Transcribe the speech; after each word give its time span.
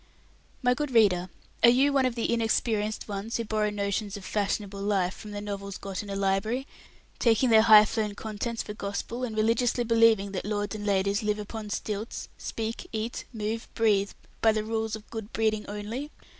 My 0.63 0.73
good 0.73 0.89
reader, 0.89 1.29
are 1.61 1.69
you 1.69 1.93
one 1.93 2.07
of 2.07 2.15
the 2.15 2.33
inexperienced 2.33 3.07
ones 3.07 3.37
who 3.37 3.43
borrow 3.45 3.69
notions 3.69 4.17
of 4.17 4.25
"fashionable 4.25 4.81
life" 4.81 5.13
from 5.13 5.29
the 5.29 5.41
novels 5.41 5.77
got 5.77 6.01
in 6.01 6.09
a 6.09 6.15
library, 6.15 6.65
taking 7.19 7.51
their 7.51 7.61
high 7.61 7.85
flown 7.85 8.15
contents 8.15 8.63
for 8.63 8.73
gospel, 8.73 9.23
and 9.23 9.37
religiously 9.37 9.83
believing 9.83 10.31
that 10.31 10.43
lords 10.43 10.73
and 10.73 10.87
ladies 10.87 11.21
live 11.21 11.37
upon 11.37 11.69
stilts, 11.69 12.29
speak, 12.35 12.89
eat, 12.91 13.25
move, 13.31 13.67
breathe, 13.75 14.13
by 14.41 14.51
the 14.51 14.63
rules 14.63 14.95
of 14.95 15.07
good 15.11 15.31
breeding 15.33 15.67
only? 15.67 16.09